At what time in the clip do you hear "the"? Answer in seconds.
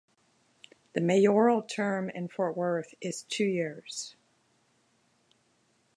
0.95-1.01